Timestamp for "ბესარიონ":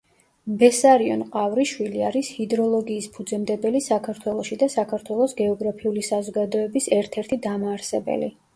0.61-1.19